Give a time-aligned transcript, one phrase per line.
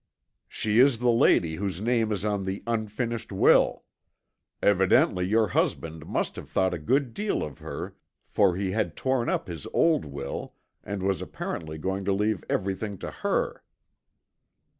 [0.47, 3.83] "She is the lady whose name is on the unfinished will.
[4.59, 9.29] Evidently your husband must have thought a good deal of her for he had torn
[9.29, 13.63] up his old will and was apparently going to leave everything to her."